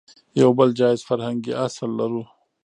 [0.41, 2.23] يو بل جايز فرهنګي اصل لرو